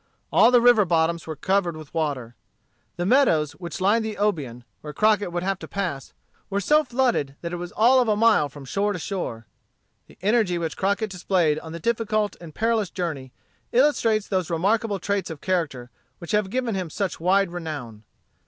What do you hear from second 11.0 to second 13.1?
displayed on the difficult and perilous